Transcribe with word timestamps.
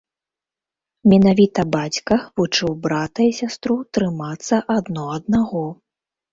Менавіта 1.11 1.65
бацька 1.75 2.17
вучыў 2.41 2.71
брата 2.87 3.29
і 3.29 3.37
сястру 3.43 3.79
трымацца 4.01 4.55
адно 4.81 5.03
аднаго. 5.21 5.67